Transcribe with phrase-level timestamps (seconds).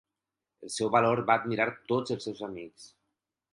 [0.67, 2.91] El seu valor va admirar tots els seus amics.